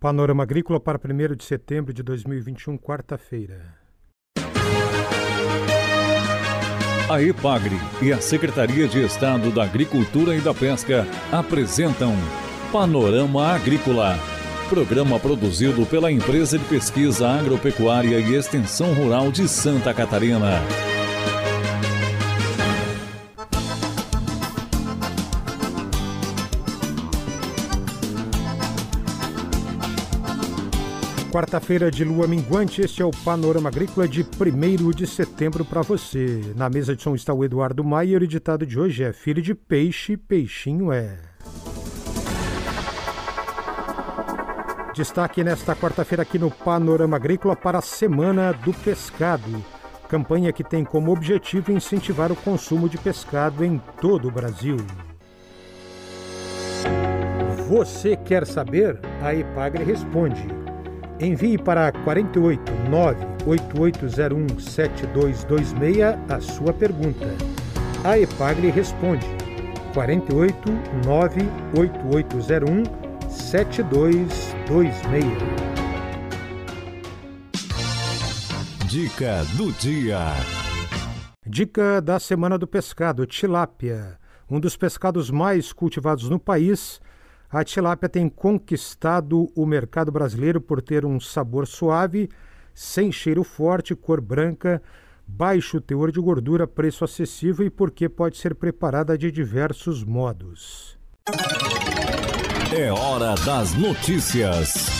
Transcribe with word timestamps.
Panorama 0.00 0.44
Agrícola 0.44 0.78
para 0.78 0.96
1 0.96 1.34
de 1.34 1.42
setembro 1.42 1.92
de 1.92 2.04
2021, 2.04 2.78
quarta-feira. 2.78 3.74
A 7.10 7.20
EPAGRE 7.20 7.74
e 8.00 8.12
a 8.12 8.20
Secretaria 8.20 8.86
de 8.86 9.04
Estado 9.04 9.50
da 9.50 9.64
Agricultura 9.64 10.36
e 10.36 10.40
da 10.40 10.54
Pesca 10.54 11.04
apresentam 11.32 12.14
Panorama 12.70 13.48
Agrícola, 13.48 14.16
programa 14.68 15.18
produzido 15.18 15.84
pela 15.84 16.12
Empresa 16.12 16.56
de 16.56 16.64
Pesquisa 16.66 17.28
Agropecuária 17.28 18.20
e 18.20 18.36
Extensão 18.36 18.94
Rural 18.94 19.32
de 19.32 19.48
Santa 19.48 19.92
Catarina. 19.92 20.60
Quarta-feira 31.38 31.88
de 31.88 32.02
lua 32.02 32.26
minguante, 32.26 32.82
este 32.82 33.00
é 33.00 33.04
o 33.04 33.12
Panorama 33.12 33.68
Agrícola 33.68 34.08
de 34.08 34.24
1 34.24 34.90
de 34.90 35.06
setembro 35.06 35.64
para 35.64 35.82
você. 35.82 36.42
Na 36.56 36.68
mesa 36.68 36.96
de 36.96 37.02
som 37.04 37.14
está 37.14 37.32
o 37.32 37.44
Eduardo 37.44 37.84
Maier 37.84 38.24
o 38.24 38.26
ditado 38.26 38.66
de 38.66 38.76
hoje 38.76 39.04
é 39.04 39.12
Filho 39.12 39.40
de 39.40 39.54
peixe, 39.54 40.16
peixinho 40.16 40.92
é. 40.92 41.16
Destaque 44.92 45.44
nesta 45.44 45.76
quarta-feira 45.76 46.24
aqui 46.24 46.40
no 46.40 46.50
Panorama 46.50 47.14
Agrícola 47.14 47.54
para 47.54 47.78
a 47.78 47.82
Semana 47.82 48.50
do 48.50 48.74
Pescado. 48.74 49.64
Campanha 50.08 50.52
que 50.52 50.64
tem 50.64 50.84
como 50.84 51.12
objetivo 51.12 51.70
incentivar 51.70 52.32
o 52.32 52.36
consumo 52.36 52.88
de 52.88 52.98
pescado 52.98 53.64
em 53.64 53.80
todo 54.00 54.26
o 54.26 54.32
Brasil. 54.32 54.76
Você 57.68 58.16
quer 58.16 58.44
saber? 58.44 58.98
A 59.22 59.32
Epagre 59.32 59.84
responde. 59.84 60.67
Envie 61.20 61.58
para 61.58 61.90
48 61.90 62.62
98801 62.90 64.60
7226 64.60 66.16
a 66.28 66.40
sua 66.40 66.72
pergunta. 66.72 67.26
A 68.04 68.16
Epagre 68.18 68.70
responde. 68.70 69.26
48 69.92 70.70
98801 71.04 72.84
7226. 73.28 75.26
Dica 78.86 79.44
do 79.56 79.72
dia. 79.72 80.18
Dica 81.44 82.00
da 82.00 82.20
semana 82.20 82.56
do 82.56 82.66
pescado: 82.68 83.26
tilápia. 83.26 84.16
Um 84.48 84.60
dos 84.60 84.76
pescados 84.76 85.30
mais 85.30 85.72
cultivados 85.72 86.30
no 86.30 86.38
país 86.38 87.00
a 87.50 87.64
tilápia 87.64 88.08
tem 88.08 88.28
conquistado 88.28 89.50
o 89.54 89.64
mercado 89.64 90.12
brasileiro 90.12 90.60
por 90.60 90.82
ter 90.82 91.06
um 91.06 91.18
sabor 91.18 91.66
suave, 91.66 92.28
sem 92.74 93.10
cheiro 93.10 93.42
forte, 93.42 93.94
cor 93.94 94.20
branca, 94.20 94.82
baixo 95.26 95.80
teor 95.80 96.12
de 96.12 96.20
gordura, 96.20 96.66
preço 96.66 97.04
acessível 97.04 97.64
e 97.64 97.70
porque 97.70 98.08
pode 98.08 98.36
ser 98.36 98.54
preparada 98.54 99.16
de 99.16 99.32
diversos 99.32 100.04
modos. 100.04 100.98
É 102.76 102.92
hora 102.92 103.34
das 103.46 103.74
notícias. 103.74 104.98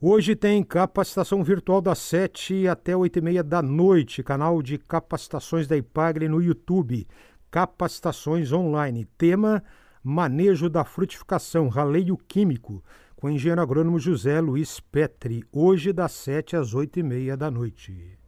Hoje 0.00 0.34
tem 0.36 0.62
capacitação 0.62 1.42
virtual 1.42 1.80
das 1.80 1.98
7 1.98 2.66
até 2.68 2.96
8 2.96 3.18
e 3.18 3.22
meia 3.22 3.42
da 3.42 3.60
noite, 3.60 4.22
canal 4.22 4.62
de 4.62 4.78
capacitações 4.78 5.66
da 5.66 5.76
Ipagre 5.76 6.28
no 6.28 6.40
YouTube. 6.40 7.06
Capacitações 7.50 8.52
online. 8.52 9.04
Tema 9.16 9.62
Manejo 10.04 10.68
da 10.68 10.84
Frutificação, 10.84 11.68
Raleio 11.68 12.16
Químico, 12.16 12.82
com 13.14 13.28
o 13.28 13.30
engenheiro 13.30 13.60
agrônomo 13.60 14.00
José 14.00 14.40
Luiz 14.40 14.80
Petri, 14.80 15.44
hoje 15.52 15.92
das 15.92 16.10
7 16.10 16.56
às 16.56 16.74
8 16.74 16.98
e 16.98 17.02
meia 17.04 17.36
da 17.36 17.48
noite. 17.52 18.18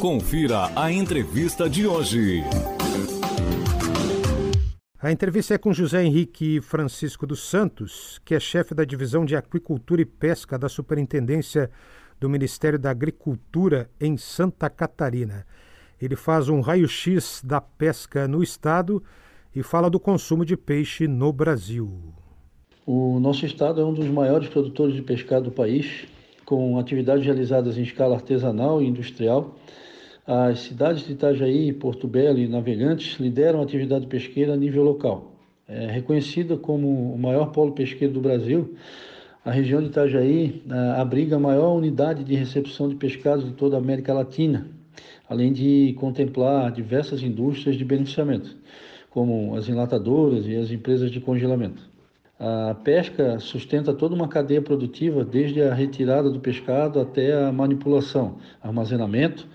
Confira 0.00 0.72
a 0.74 0.90
entrevista 0.90 1.70
de 1.70 1.86
hoje. 1.86 2.42
A 4.98 5.12
entrevista 5.12 5.54
é 5.54 5.58
com 5.58 5.72
José 5.72 6.02
Henrique 6.02 6.60
Francisco 6.60 7.24
dos 7.24 7.48
Santos, 7.48 8.20
que 8.24 8.34
é 8.34 8.40
chefe 8.40 8.74
da 8.74 8.84
Divisão 8.84 9.24
de 9.24 9.36
Aquicultura 9.36 10.02
e 10.02 10.04
Pesca 10.04 10.58
da 10.58 10.68
Superintendência 10.68 11.70
do 12.18 12.28
Ministério 12.28 12.78
da 12.78 12.90
Agricultura 12.90 13.88
em 14.00 14.16
Santa 14.16 14.68
Catarina. 14.68 15.46
Ele 16.02 16.16
faz 16.16 16.48
um 16.48 16.60
raio-x 16.60 17.40
da 17.44 17.60
pesca 17.60 18.26
no 18.26 18.42
estado 18.42 19.00
e 19.54 19.62
fala 19.62 19.88
do 19.88 20.00
consumo 20.00 20.44
de 20.44 20.56
peixe 20.56 21.06
no 21.06 21.32
Brasil. 21.32 21.88
O 22.84 23.20
nosso 23.20 23.46
estado 23.46 23.80
é 23.80 23.84
um 23.84 23.94
dos 23.94 24.08
maiores 24.08 24.48
produtores 24.48 24.96
de 24.96 25.02
pescado 25.02 25.44
do 25.44 25.50
país, 25.52 26.08
com 26.44 26.76
atividades 26.76 27.24
realizadas 27.24 27.78
em 27.78 27.82
escala 27.82 28.16
artesanal 28.16 28.82
e 28.82 28.86
industrial. 28.88 29.54
As 30.26 30.58
cidades 30.58 31.06
de 31.06 31.12
Itajaí, 31.12 31.72
Porto 31.72 32.08
Belo 32.08 32.40
e 32.40 32.48
Navegantes 32.48 33.20
lideram 33.20 33.60
a 33.60 33.62
atividade 33.62 34.08
pesqueira 34.08 34.54
a 34.54 34.56
nível 34.56 34.82
local. 34.82 35.36
É 35.68 35.86
reconhecida 35.86 36.56
como 36.56 37.14
o 37.14 37.18
maior 37.18 37.52
polo 37.52 37.70
pesqueiro 37.70 38.12
do 38.12 38.20
Brasil, 38.20 38.74
a 39.44 39.52
região 39.52 39.80
de 39.80 39.86
Itajaí 39.86 40.64
ah, 40.68 41.00
abriga 41.00 41.36
a 41.36 41.38
maior 41.38 41.76
unidade 41.76 42.24
de 42.24 42.34
recepção 42.34 42.88
de 42.88 42.96
pescados 42.96 43.44
de 43.44 43.52
toda 43.52 43.76
a 43.76 43.78
América 43.78 44.12
Latina, 44.12 44.66
além 45.32 45.50
de 45.50 45.94
contemplar 45.98 46.70
diversas 46.70 47.22
indústrias 47.22 47.76
de 47.76 47.84
beneficiamento, 47.86 48.54
como 49.08 49.56
as 49.56 49.66
enlatadoras 49.66 50.46
e 50.46 50.54
as 50.54 50.70
empresas 50.70 51.10
de 51.10 51.20
congelamento. 51.20 51.90
A 52.38 52.74
pesca 52.74 53.38
sustenta 53.38 53.94
toda 53.94 54.14
uma 54.14 54.28
cadeia 54.28 54.60
produtiva, 54.60 55.24
desde 55.24 55.62
a 55.62 55.72
retirada 55.72 56.28
do 56.28 56.38
pescado 56.38 57.00
até 57.00 57.32
a 57.32 57.50
manipulação, 57.50 58.36
armazenamento 58.62 59.48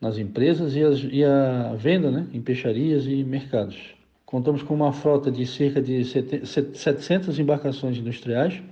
nas 0.00 0.16
empresas 0.16 0.74
e, 0.74 0.82
as, 0.82 1.00
e 1.10 1.22
a 1.22 1.74
venda 1.76 2.10
né, 2.10 2.26
em 2.32 2.40
peixarias 2.40 3.06
e 3.06 3.22
mercados. 3.22 3.76
Contamos 4.24 4.62
com 4.62 4.74
uma 4.74 4.92
frota 4.92 5.30
de 5.30 5.44
cerca 5.44 5.82
de 5.82 6.04
700 6.04 7.38
embarcações 7.38 7.98
industriais, 7.98 8.62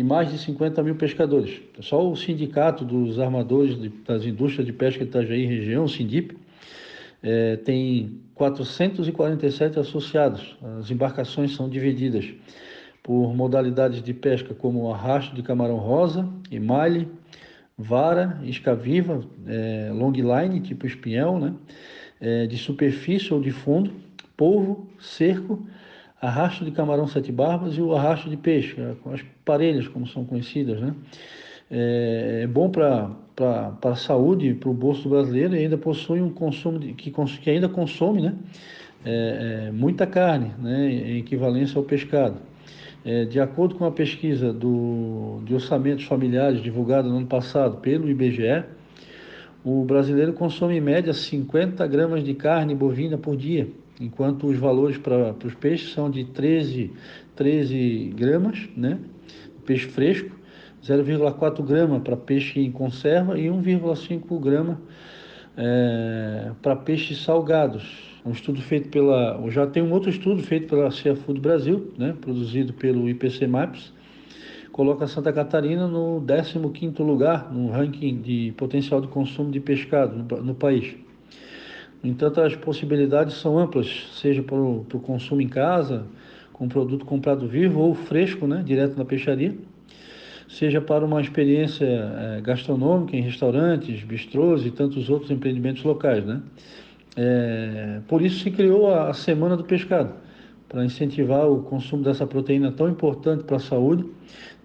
e 0.00 0.02
mais 0.02 0.30
de 0.30 0.38
50 0.38 0.82
mil 0.82 0.94
pescadores. 0.94 1.60
Só 1.80 2.10
o 2.10 2.16
Sindicato 2.16 2.86
dos 2.86 3.20
Armadores 3.20 3.78
de, 3.78 3.90
das 3.90 4.24
Indústrias 4.24 4.64
de 4.64 4.72
Pesca 4.72 5.04
Itajaí 5.04 5.44
região, 5.44 5.84
o 5.84 5.88
SINDIP, 5.90 6.38
é, 7.22 7.56
tem 7.56 8.18
447 8.34 9.78
associados. 9.78 10.56
As 10.78 10.90
embarcações 10.90 11.54
são 11.54 11.68
divididas 11.68 12.24
por 13.02 13.34
modalidades 13.34 14.02
de 14.02 14.14
pesca 14.14 14.54
como 14.54 14.90
arrasto 14.90 15.34
de 15.34 15.42
camarão 15.42 15.76
rosa, 15.76 16.26
emale, 16.50 17.06
vara, 17.76 18.40
isca 18.42 18.74
viva, 18.74 19.20
é, 19.46 19.90
long 19.92 20.12
line, 20.12 20.60
tipo 20.60 20.86
espinhel, 20.86 21.38
né? 21.38 21.52
É, 22.18 22.46
de 22.46 22.56
superfície 22.56 23.34
ou 23.34 23.40
de 23.42 23.50
fundo, 23.50 23.92
polvo, 24.34 24.88
cerco, 24.98 25.62
arrasto 26.20 26.64
de 26.64 26.70
camarão 26.70 27.06
sete 27.06 27.32
barbas 27.32 27.76
e 27.76 27.80
o 27.80 27.94
arrasto 27.94 28.28
de 28.28 28.36
peixe, 28.36 28.78
é, 28.80 28.94
com 29.02 29.12
as 29.12 29.22
parelhas, 29.44 29.88
como 29.88 30.06
são 30.06 30.24
conhecidas, 30.24 30.80
né? 30.80 30.94
É, 31.70 32.40
é 32.42 32.46
bom 32.46 32.68
para 32.68 33.10
a 33.82 33.94
saúde, 33.94 34.54
para 34.54 34.68
o 34.68 34.74
bolso 34.74 35.08
brasileiro 35.08 35.54
e 35.54 35.60
ainda 35.60 35.78
possui 35.78 36.20
um 36.20 36.30
consumo 36.30 36.78
de, 36.78 36.92
que, 36.94 37.10
que 37.10 37.50
ainda 37.50 37.68
consome, 37.68 38.22
né? 38.22 38.34
É, 39.04 39.68
é, 39.68 39.72
muita 39.72 40.06
carne, 40.06 40.52
né? 40.58 40.90
Em 40.90 41.18
equivalência 41.18 41.78
ao 41.78 41.84
pescado. 41.84 42.36
É, 43.02 43.24
de 43.24 43.40
acordo 43.40 43.76
com 43.76 43.86
a 43.86 43.90
pesquisa 43.90 44.52
do, 44.52 45.40
de 45.44 45.54
orçamentos 45.54 46.04
familiares 46.04 46.62
divulgada 46.62 47.08
no 47.08 47.16
ano 47.16 47.26
passado 47.26 47.78
pelo 47.78 48.10
IBGE, 48.10 48.64
o 49.64 49.84
brasileiro 49.84 50.34
consome 50.34 50.76
em 50.76 50.80
média 50.80 51.12
50 51.12 51.86
gramas 51.86 52.22
de 52.22 52.34
carne 52.34 52.74
bovina 52.74 53.16
por 53.16 53.36
dia, 53.36 53.68
enquanto 54.00 54.46
os 54.46 54.56
valores 54.56 54.96
para 54.96 55.34
os 55.44 55.54
peixes 55.54 55.92
são 55.92 56.10
de 56.10 56.24
13, 56.24 56.90
13 57.36 58.14
gramas, 58.16 58.68
né? 58.76 58.98
Peixe 59.66 59.86
fresco, 59.86 60.34
0,4 60.82 61.62
grama 61.62 62.00
para 62.00 62.16
peixe 62.16 62.60
em 62.60 62.72
conserva 62.72 63.38
e 63.38 63.46
1,5 63.46 64.40
grama 64.40 64.80
é, 65.56 66.50
para 66.62 66.74
peixes 66.74 67.22
salgados. 67.22 68.10
Um 68.24 68.32
estudo 68.32 68.60
feito 68.60 68.88
pela. 68.88 69.40
Já 69.50 69.66
tem 69.66 69.82
um 69.82 69.92
outro 69.92 70.10
estudo 70.10 70.42
feito 70.42 70.68
pela 70.68 70.90
Seafood 70.90 71.40
Brasil, 71.40 71.92
né, 71.96 72.14
produzido 72.20 72.72
pelo 72.72 73.08
IPC 73.08 73.46
Maps, 73.46 73.92
coloca 74.72 75.06
Santa 75.06 75.32
Catarina 75.32 75.86
no 75.86 76.22
15 76.72 77.02
lugar 77.02 77.52
no 77.52 77.70
ranking 77.70 78.20
de 78.20 78.52
potencial 78.56 79.00
de 79.00 79.08
consumo 79.08 79.50
de 79.50 79.60
pescado 79.60 80.42
no 80.42 80.54
país. 80.54 80.94
No 82.02 82.10
entanto, 82.10 82.40
as 82.40 82.56
possibilidades 82.56 83.34
são 83.34 83.58
amplas, 83.58 84.08
seja 84.14 84.42
para 84.42 84.56
o 84.56 84.84
consumo 85.02 85.42
em 85.42 85.48
casa, 85.48 86.06
com 86.52 86.68
produto 86.68 87.04
comprado 87.04 87.46
vivo 87.46 87.80
ou 87.80 87.94
fresco, 87.94 88.46
né, 88.46 88.62
direto 88.64 88.96
na 88.96 89.04
peixaria, 89.04 89.54
seja 90.48 90.80
para 90.80 91.04
uma 91.04 91.20
experiência 91.20 91.84
é, 91.86 92.40
gastronômica 92.40 93.16
em 93.16 93.20
restaurantes, 93.20 94.02
bistrôs 94.02 94.64
e 94.66 94.70
tantos 94.70 95.08
outros 95.08 95.30
empreendimentos 95.30 95.82
locais. 95.84 96.24
Né? 96.24 96.42
É, 97.16 98.00
por 98.08 98.22
isso 98.22 98.42
se 98.42 98.50
criou 98.50 98.92
a 98.94 99.12
Semana 99.12 99.56
do 99.56 99.64
Pescado, 99.64 100.14
para 100.68 100.84
incentivar 100.84 101.50
o 101.50 101.62
consumo 101.62 102.02
dessa 102.02 102.26
proteína 102.26 102.70
tão 102.70 102.88
importante 102.88 103.44
para 103.44 103.56
a 103.56 103.60
saúde, 103.60 104.06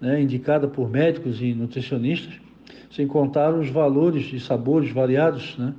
né, 0.00 0.22
indicada 0.22 0.68
por 0.68 0.88
médicos 0.88 1.42
e 1.42 1.52
nutricionistas, 1.52 2.34
sem 2.90 3.06
contar 3.06 3.52
os 3.52 3.68
valores 3.68 4.32
e 4.32 4.38
sabores 4.38 4.90
variados 4.90 5.56
né, 5.58 5.74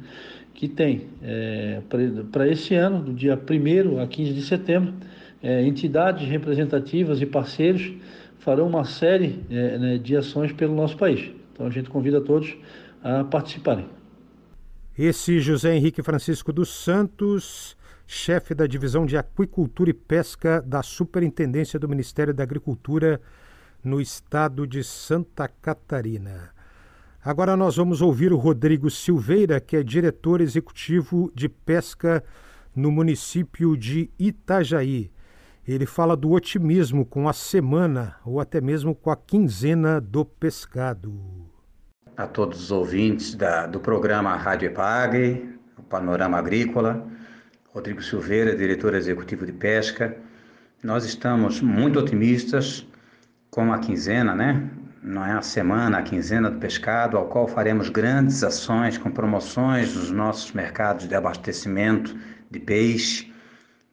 que 0.58 0.68
tem. 0.68 1.08
É, 1.22 1.82
para 2.32 2.48
esse 2.48 2.74
ano, 2.74 3.04
do 3.04 3.14
dia 3.14 3.40
1 3.40 4.02
a 4.02 4.08
15 4.08 4.34
de 4.34 4.42
setembro, 4.42 4.92
é, 5.42 5.64
entidades 5.64 6.28
representativas 6.28 7.22
e 7.22 7.28
parceiros 7.28 7.94
farão 8.40 8.68
uma 8.68 8.84
série 8.84 9.40
é, 9.52 9.78
né, 9.78 9.98
de 10.00 10.18
ações 10.18 10.52
pelo 10.52 10.74
nosso 10.74 10.98
país. 10.98 11.32
Então 11.54 11.68
a 11.68 11.70
gente 11.70 11.92
convida 11.92 12.20
todos 12.20 12.58
a 13.04 13.24
participarem. 13.24 13.86
Esse 14.98 15.40
José 15.40 15.76
Henrique 15.76 16.02
Francisco 16.02 16.52
dos 16.52 16.70
Santos, 16.70 17.78
chefe 18.08 18.56
da 18.56 18.66
Divisão 18.66 19.06
de 19.06 19.16
Aquicultura 19.16 19.92
e 19.92 19.94
Pesca 19.94 20.60
da 20.60 20.82
Superintendência 20.82 21.80
do 21.80 21.88
Ministério 21.88 22.34
da 22.34 22.42
Agricultura 22.42 23.22
no 23.84 24.02
estado 24.02 24.66
de 24.66 24.84
Santa 24.84 25.48
Catarina. 25.48 26.57
Agora 27.28 27.58
nós 27.58 27.76
vamos 27.76 28.02
ouvir 28.02 28.32
o 28.32 28.38
Rodrigo 28.38 28.90
Silveira, 28.90 29.60
que 29.60 29.76
é 29.76 29.84
diretor 29.84 30.40
executivo 30.40 31.30
de 31.36 31.50
pesca 31.50 32.24
no 32.74 32.90
município 32.90 33.76
de 33.76 34.10
Itajaí. 34.18 35.12
Ele 35.68 35.86
fala 35.86 36.16
do 36.16 36.32
otimismo 36.32 37.06
com 37.06 37.28
a 37.28 37.34
semana 37.34 38.16
ou 38.26 38.40
até 38.40 38.62
mesmo 38.62 38.96
com 38.96 39.12
a 39.12 39.18
quinzena 39.18 40.00
do 40.00 40.24
pescado 40.24 41.14
a 42.16 42.26
todos 42.26 42.62
os 42.62 42.72
ouvintes 42.72 43.36
da, 43.36 43.68
do 43.68 43.82
programa 43.82 44.34
Rádio 44.38 44.68
Epagre, 44.68 45.60
o 45.78 45.84
Panorama 45.84 46.38
Agrícola, 46.38 47.06
Rodrigo 47.74 48.02
Silveira, 48.02 48.56
diretor 48.56 48.96
executivo 48.96 49.46
de 49.46 49.52
pesca. 49.52 50.16
Nós 50.82 51.04
estamos 51.04 51.60
muito 51.60 52.00
otimistas 52.00 52.88
com 53.52 53.74
a 53.74 53.80
quinzena, 53.80 54.34
né? 54.34 54.87
Não 55.08 55.26
é 55.26 55.32
a 55.32 55.42
semana, 55.42 56.00
a 56.00 56.02
quinzena 56.02 56.52
do 56.52 56.60
pescado, 56.60 57.16
ao 57.16 57.28
qual 57.28 57.48
faremos 57.48 57.88
grandes 57.88 58.44
ações 58.44 58.98
com 58.98 59.10
promoções 59.10 59.96
nos 59.96 60.12
nossos 60.12 60.52
mercados 60.52 61.08
de 61.08 61.16
abastecimento 61.16 62.14
de 62.52 62.60
peixe, 62.60 63.32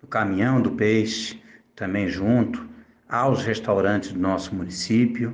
o 0.02 0.08
caminhão 0.08 0.60
do 0.60 0.72
peixe 0.72 1.40
também 1.76 2.08
junto, 2.08 2.66
aos 3.08 3.44
restaurantes 3.44 4.10
do 4.10 4.18
nosso 4.18 4.52
município, 4.56 5.32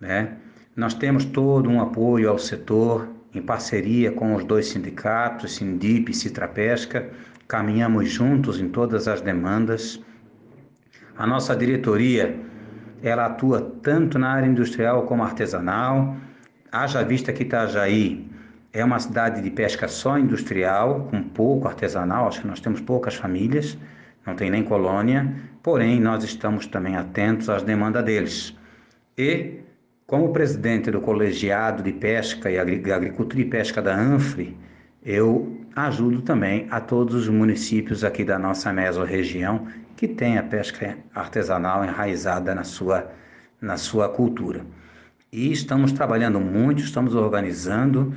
né? 0.00 0.32
Nós 0.74 0.94
temos 0.94 1.24
todo 1.24 1.70
um 1.70 1.80
apoio 1.80 2.28
ao 2.28 2.38
setor, 2.38 3.08
em 3.32 3.40
parceria 3.40 4.10
com 4.10 4.34
os 4.34 4.42
dois 4.42 4.66
sindicatos, 4.66 5.54
Sindip 5.54 6.10
e 6.10 6.14
Citrapesca, 6.14 7.08
caminhamos 7.46 8.10
juntos 8.10 8.60
em 8.60 8.68
todas 8.68 9.06
as 9.06 9.20
demandas. 9.20 10.00
A 11.16 11.24
nossa 11.24 11.54
diretoria, 11.54 12.36
ela 13.04 13.26
atua 13.26 13.60
tanto 13.82 14.18
na 14.18 14.30
área 14.30 14.46
industrial 14.46 15.02
como 15.02 15.22
artesanal. 15.22 16.16
Haja 16.72 17.02
vista 17.04 17.32
que 17.32 17.42
Itajaí 17.42 18.26
é 18.72 18.82
uma 18.82 18.98
cidade 18.98 19.42
de 19.42 19.50
pesca 19.50 19.86
só 19.86 20.18
industrial, 20.18 21.08
com 21.10 21.22
pouco 21.22 21.68
artesanal, 21.68 22.26
acho 22.26 22.40
que 22.40 22.46
nós 22.46 22.60
temos 22.60 22.80
poucas 22.80 23.14
famílias, 23.14 23.78
não 24.26 24.34
tem 24.34 24.50
nem 24.50 24.64
colônia, 24.64 25.32
porém 25.62 26.00
nós 26.00 26.24
estamos 26.24 26.66
também 26.66 26.96
atentos 26.96 27.50
às 27.50 27.62
demandas 27.62 28.02
deles. 28.04 28.56
E 29.16 29.60
como 30.06 30.32
presidente 30.32 30.90
do 30.90 31.00
Colegiado 31.00 31.82
de 31.82 31.92
Pesca 31.92 32.50
e 32.50 32.58
Agricultura 32.58 33.42
e 33.42 33.44
Pesca 33.44 33.82
da 33.82 33.94
ANFRE, 33.94 34.56
eu 35.04 35.60
ajudo 35.76 36.22
também 36.22 36.66
a 36.70 36.80
todos 36.80 37.14
os 37.14 37.28
municípios 37.28 38.02
aqui 38.02 38.24
da 38.24 38.38
nossa 38.38 38.72
mesorregião 38.72 39.66
que 39.96 40.08
tem 40.08 40.38
a 40.38 40.42
pesca 40.42 40.96
artesanal 41.14 41.84
enraizada 41.84 42.54
na 42.54 42.64
sua, 42.64 43.10
na 43.60 43.76
sua 43.76 44.08
cultura. 44.08 44.64
E 45.32 45.50
estamos 45.50 45.92
trabalhando 45.92 46.40
muito, 46.40 46.82
estamos 46.82 47.14
organizando, 47.14 48.14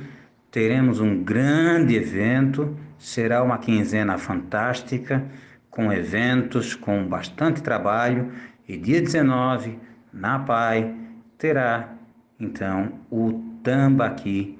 teremos 0.50 1.00
um 1.00 1.22
grande 1.22 1.96
evento, 1.96 2.76
será 2.98 3.42
uma 3.42 3.58
quinzena 3.58 4.18
fantástica, 4.18 5.24
com 5.70 5.92
eventos, 5.92 6.74
com 6.74 7.06
bastante 7.06 7.62
trabalho, 7.62 8.32
e 8.68 8.76
dia 8.76 9.00
19, 9.00 9.78
na 10.12 10.38
PAI, 10.38 10.94
terá 11.36 11.94
então 12.38 12.92
o 13.10 13.42
tambaqui, 13.62 14.58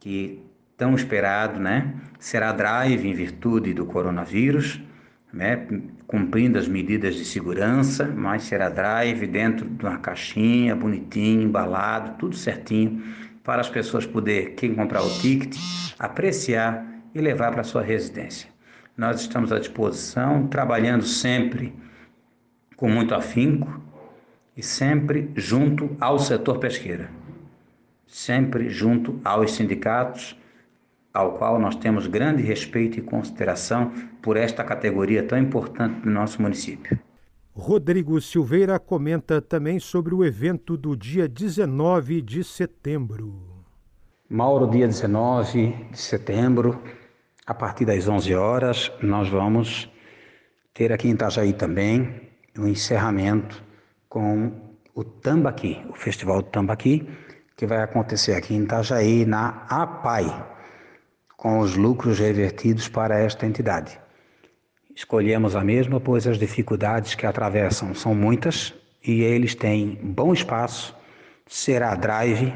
que 0.00 0.44
tão 0.76 0.94
esperado, 0.94 1.60
né? 1.60 1.94
Será 2.18 2.52
drive 2.52 3.06
em 3.06 3.14
virtude 3.14 3.72
do 3.72 3.86
coronavírus, 3.86 4.80
né? 5.32 5.66
Cumprindo 6.12 6.58
as 6.58 6.68
medidas 6.68 7.14
de 7.14 7.24
segurança, 7.24 8.04
mas 8.04 8.42
será 8.42 8.68
drive 8.68 9.26
dentro 9.26 9.66
de 9.66 9.82
uma 9.82 9.96
caixinha, 9.96 10.76
bonitinho, 10.76 11.40
embalado, 11.40 12.18
tudo 12.18 12.36
certinho, 12.36 13.02
para 13.42 13.62
as 13.62 13.70
pessoas 13.70 14.04
poder, 14.04 14.50
quem 14.50 14.74
comprar 14.74 15.02
o 15.02 15.08
ticket, 15.20 15.56
apreciar 15.98 16.86
e 17.14 17.18
levar 17.18 17.50
para 17.52 17.64
sua 17.64 17.80
residência. 17.80 18.50
Nós 18.94 19.22
estamos 19.22 19.50
à 19.52 19.58
disposição, 19.58 20.48
trabalhando 20.48 21.02
sempre 21.02 21.72
com 22.76 22.90
muito 22.90 23.14
afinco, 23.14 23.80
e 24.54 24.62
sempre 24.62 25.30
junto 25.34 25.96
ao 25.98 26.18
setor 26.18 26.58
pesqueiro, 26.58 27.08
sempre 28.06 28.68
junto 28.68 29.18
aos 29.24 29.52
sindicatos, 29.52 30.36
ao 31.12 31.32
qual 31.32 31.58
nós 31.58 31.76
temos 31.76 32.06
grande 32.06 32.42
respeito 32.42 32.98
e 32.98 33.02
consideração 33.02 33.92
por 34.22 34.36
esta 34.36 34.64
categoria 34.64 35.22
tão 35.22 35.38
importante 35.38 36.00
do 36.00 36.10
nosso 36.10 36.40
município. 36.40 36.98
Rodrigo 37.54 38.18
Silveira 38.20 38.78
comenta 38.78 39.42
também 39.42 39.78
sobre 39.78 40.14
o 40.14 40.24
evento 40.24 40.76
do 40.76 40.96
dia 40.96 41.28
19 41.28 42.22
de 42.22 42.42
setembro. 42.42 43.52
Mauro, 44.28 44.66
dia 44.70 44.86
19 44.86 45.88
de 45.90 45.98
setembro, 45.98 46.82
a 47.46 47.52
partir 47.52 47.84
das 47.84 48.08
11 48.08 48.34
horas, 48.34 48.90
nós 49.02 49.28
vamos 49.28 49.90
ter 50.72 50.90
aqui 50.90 51.08
em 51.08 51.12
Itajaí 51.12 51.52
também 51.52 52.30
o 52.56 52.62
um 52.62 52.68
encerramento 52.68 53.62
com 54.08 54.50
o 54.94 55.04
Tambaqui, 55.04 55.84
o 55.90 55.94
Festival 55.94 56.40
do 56.40 56.48
Tambaqui, 56.48 57.06
que 57.54 57.66
vai 57.66 57.82
acontecer 57.82 58.32
aqui 58.32 58.54
em 58.54 58.62
Itajaí, 58.62 59.26
na 59.26 59.66
APAI, 59.68 60.24
com 61.42 61.58
os 61.58 61.74
lucros 61.74 62.20
revertidos 62.20 62.86
para 62.86 63.18
esta 63.18 63.44
entidade. 63.44 63.98
Escolhemos 64.94 65.56
a 65.56 65.64
mesma, 65.64 65.98
pois 65.98 66.24
as 66.24 66.38
dificuldades 66.38 67.16
que 67.16 67.26
atravessam 67.26 67.92
são 67.96 68.14
muitas 68.14 68.72
e 69.04 69.22
eles 69.22 69.52
têm 69.52 69.98
bom 70.00 70.32
espaço, 70.32 70.96
será 71.44 71.96
drive, 71.96 72.54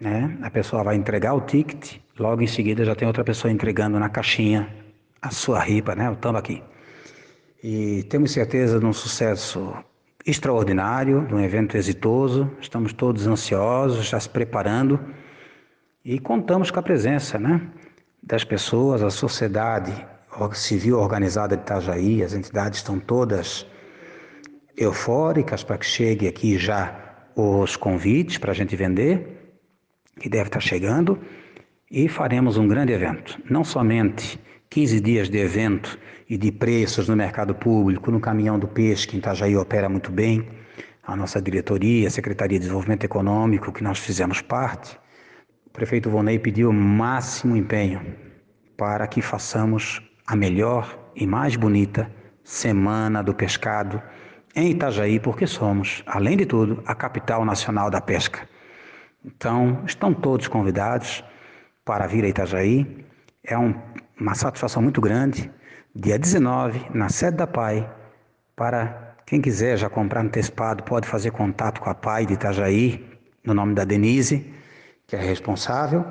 né? 0.00 0.38
a 0.40 0.50
pessoa 0.50 0.82
vai 0.82 0.96
entregar 0.96 1.34
o 1.34 1.42
ticket, 1.42 1.98
logo 2.18 2.40
em 2.40 2.46
seguida 2.46 2.82
já 2.82 2.94
tem 2.94 3.06
outra 3.06 3.22
pessoa 3.22 3.52
entregando 3.52 3.98
na 3.98 4.08
caixinha 4.08 4.74
a 5.20 5.30
sua 5.30 5.60
ripa, 5.60 5.94
né? 5.94 6.08
o 6.08 6.16
tambaqui. 6.16 6.62
E 7.62 8.04
temos 8.04 8.32
certeza 8.32 8.80
de 8.80 8.86
um 8.86 8.92
sucesso 8.94 9.76
extraordinário, 10.24 11.26
de 11.26 11.34
um 11.34 11.40
evento 11.40 11.76
exitoso. 11.76 12.50
Estamos 12.58 12.94
todos 12.94 13.26
ansiosos, 13.26 14.06
já 14.06 14.18
se 14.18 14.30
preparando 14.30 14.98
e 16.02 16.18
contamos 16.18 16.70
com 16.70 16.80
a 16.80 16.82
presença 16.82 17.38
né, 17.38 17.60
das 18.22 18.44
pessoas, 18.44 19.02
a 19.02 19.10
sociedade 19.10 19.92
civil 20.52 20.98
organizada 20.98 21.56
de 21.56 21.62
Itajaí, 21.62 22.22
as 22.22 22.32
entidades 22.32 22.78
estão 22.78 22.98
todas 22.98 23.66
eufóricas 24.76 25.64
para 25.64 25.78
que 25.78 25.86
chegue 25.86 26.28
aqui 26.28 26.58
já 26.58 27.08
os 27.34 27.76
convites 27.76 28.38
para 28.38 28.52
a 28.52 28.54
gente 28.54 28.76
vender, 28.76 29.56
que 30.20 30.28
deve 30.28 30.48
estar 30.48 30.60
chegando, 30.60 31.18
e 31.90 32.08
faremos 32.08 32.56
um 32.56 32.68
grande 32.68 32.92
evento, 32.92 33.40
não 33.48 33.64
somente 33.64 34.38
15 34.70 35.00
dias 35.00 35.30
de 35.30 35.38
evento 35.38 35.98
e 36.28 36.36
de 36.36 36.52
preços 36.52 37.08
no 37.08 37.16
mercado 37.16 37.54
público, 37.54 38.10
no 38.10 38.20
caminhão 38.20 38.58
do 38.58 38.68
peixe, 38.68 39.06
que 39.06 39.16
em 39.16 39.18
Itajaí 39.18 39.56
opera 39.56 39.88
muito 39.88 40.10
bem, 40.10 40.46
a 41.02 41.16
nossa 41.16 41.40
diretoria, 41.40 42.06
a 42.06 42.10
Secretaria 42.10 42.58
de 42.58 42.64
Desenvolvimento 42.64 43.04
Econômico, 43.04 43.72
que 43.72 43.82
nós 43.82 43.98
fizemos 43.98 44.42
parte, 44.42 44.98
prefeito 45.78 46.10
Vonei 46.10 46.40
pediu 46.40 46.70
o 46.70 46.72
máximo 46.72 47.56
empenho 47.56 48.00
para 48.76 49.06
que 49.06 49.22
façamos 49.22 50.02
a 50.26 50.34
melhor 50.34 50.98
e 51.14 51.24
mais 51.24 51.54
bonita 51.54 52.10
Semana 52.42 53.22
do 53.22 53.32
Pescado 53.32 54.02
em 54.56 54.72
Itajaí, 54.72 55.20
porque 55.20 55.46
somos, 55.46 56.02
além 56.04 56.36
de 56.36 56.46
tudo, 56.46 56.82
a 56.84 56.96
capital 56.96 57.44
nacional 57.44 57.90
da 57.90 58.00
pesca. 58.00 58.48
Então, 59.24 59.84
estão 59.86 60.12
todos 60.12 60.48
convidados 60.48 61.22
para 61.84 62.08
vir 62.08 62.24
a 62.24 62.28
Itajaí. 62.28 63.06
É 63.44 63.56
um 63.56 63.72
uma 64.18 64.34
satisfação 64.34 64.82
muito 64.82 65.00
grande. 65.00 65.48
Dia 65.94 66.18
19, 66.18 66.86
na 66.92 67.08
sede 67.08 67.36
da 67.36 67.46
PAI, 67.46 67.88
para 68.56 69.14
quem 69.24 69.40
quiser 69.40 69.76
já 69.76 69.88
comprar 69.88 70.22
antecipado, 70.22 70.82
pode 70.82 71.06
fazer 71.06 71.30
contato 71.30 71.80
com 71.80 71.88
a 71.88 71.94
PAI 71.94 72.26
de 72.26 72.34
Itajaí, 72.34 73.06
no 73.44 73.54
nome 73.54 73.74
da 73.74 73.84
Denise, 73.84 74.57
que 75.08 75.16
é 75.16 75.18
responsável, 75.18 76.04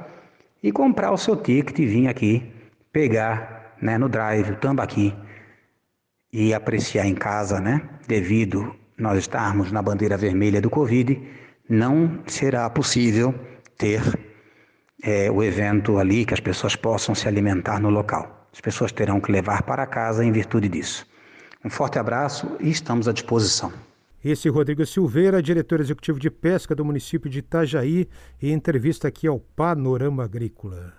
e 0.61 0.71
comprar 0.71 1.11
o 1.11 1.17
seu 1.17 1.37
ticket 1.37 1.77
e 1.79 1.85
vir 1.85 2.07
aqui 2.07 2.51
pegar 2.91 3.75
né, 3.79 3.95
no 3.95 4.09
drive, 4.09 4.51
o 4.51 4.55
tambaqui, 4.55 5.15
e 6.33 6.51
apreciar 6.51 7.05
em 7.05 7.13
casa, 7.13 7.59
né? 7.61 7.87
Devido 8.07 8.75
nós 8.97 9.19
estarmos 9.19 9.71
na 9.71 9.83
bandeira 9.83 10.17
vermelha 10.17 10.59
do 10.59 10.69
Covid, 10.69 11.21
não 11.69 12.19
será 12.25 12.67
possível 12.71 13.33
ter 13.77 14.01
é, 15.03 15.29
o 15.29 15.43
evento 15.43 15.99
ali 15.99 16.25
que 16.25 16.33
as 16.33 16.39
pessoas 16.39 16.75
possam 16.75 17.13
se 17.13 17.27
alimentar 17.27 17.79
no 17.79 17.91
local. 17.91 18.49
As 18.51 18.59
pessoas 18.59 18.91
terão 18.91 19.21
que 19.21 19.31
levar 19.31 19.61
para 19.61 19.85
casa 19.85 20.25
em 20.25 20.31
virtude 20.31 20.67
disso. 20.67 21.05
Um 21.63 21.69
forte 21.69 21.99
abraço 21.99 22.57
e 22.59 22.71
estamos 22.71 23.07
à 23.07 23.13
disposição. 23.13 23.71
Esse 24.23 24.47
é 24.47 24.51
Rodrigo 24.51 24.85
Silveira, 24.85 25.41
diretor 25.41 25.79
executivo 25.79 26.19
de 26.19 26.29
pesca 26.29 26.73
do 26.73 26.83
município 26.83 27.29
de 27.29 27.39
Itajaí, 27.39 28.07
em 28.41 28.51
entrevista 28.51 29.07
aqui 29.07 29.27
ao 29.27 29.39
Panorama 29.39 30.23
Agrícola. 30.23 30.93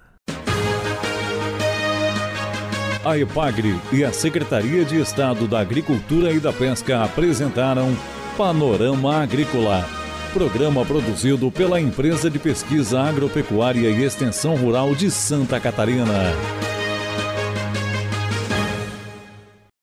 A 3.04 3.16
EPAGRE 3.16 3.75
e 3.92 4.04
a 4.04 4.12
Secretaria 4.12 4.84
de 4.84 5.00
Estado 5.00 5.48
da 5.48 5.60
Agricultura 5.60 6.30
e 6.32 6.38
da 6.38 6.52
Pesca 6.52 7.04
apresentaram 7.04 7.96
Panorama 8.37 9.22
Agrícola, 9.22 9.84
programa 10.32 10.84
produzido 10.84 11.50
pela 11.50 11.80
Empresa 11.80 12.30
de 12.30 12.38
Pesquisa 12.38 13.00
Agropecuária 13.00 13.88
e 13.88 14.04
Extensão 14.04 14.56
Rural 14.56 14.94
de 14.94 15.10
Santa 15.10 15.58
Catarina. 15.58 16.04